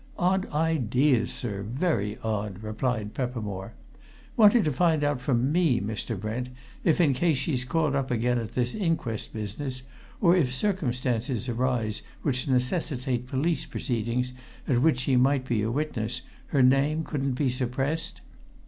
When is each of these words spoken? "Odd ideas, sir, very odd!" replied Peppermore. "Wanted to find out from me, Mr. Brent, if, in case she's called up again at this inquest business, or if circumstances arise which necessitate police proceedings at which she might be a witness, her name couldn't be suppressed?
"Odd 0.17 0.49
ideas, 0.51 1.29
sir, 1.31 1.61
very 1.61 2.17
odd!" 2.23 2.63
replied 2.63 3.13
Peppermore. 3.13 3.73
"Wanted 4.35 4.63
to 4.63 4.71
find 4.71 5.03
out 5.03 5.21
from 5.21 5.51
me, 5.51 5.79
Mr. 5.79 6.19
Brent, 6.19 6.49
if, 6.83 6.99
in 6.99 7.13
case 7.13 7.37
she's 7.37 7.63
called 7.63 7.95
up 7.95 8.09
again 8.09 8.39
at 8.39 8.55
this 8.55 8.73
inquest 8.73 9.31
business, 9.31 9.83
or 10.19 10.35
if 10.35 10.55
circumstances 10.55 11.47
arise 11.47 12.01
which 12.23 12.47
necessitate 12.47 13.27
police 13.27 13.67
proceedings 13.67 14.33
at 14.67 14.81
which 14.81 15.01
she 15.01 15.17
might 15.17 15.47
be 15.47 15.61
a 15.61 15.69
witness, 15.69 16.23
her 16.47 16.63
name 16.63 17.03
couldn't 17.03 17.33
be 17.33 17.51
suppressed? 17.51 18.21